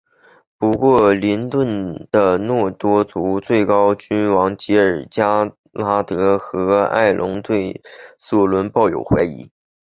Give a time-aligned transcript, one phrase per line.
[0.57, 7.83] 不过林顿的诺多族最高君王吉尔加拉德和爱隆对
[8.17, 9.51] 索伦抱有怀疑。